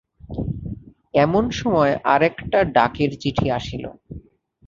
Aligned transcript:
এমন 1.15 1.43
সময় 1.51 1.93
আর-একটা 2.05 2.59
ডাকের 2.75 3.11
চিঠি 3.21 3.45
আসিল। 3.51 3.83